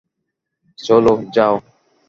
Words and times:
চলো- 0.79 1.13
যাও। 1.35 1.55